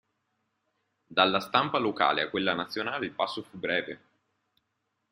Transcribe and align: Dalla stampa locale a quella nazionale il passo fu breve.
Dalla 1.05 1.39
stampa 1.39 1.77
locale 1.77 2.23
a 2.23 2.29
quella 2.31 2.55
nazionale 2.55 3.05
il 3.05 3.11
passo 3.11 3.43
fu 3.43 3.59
breve. 3.59 4.01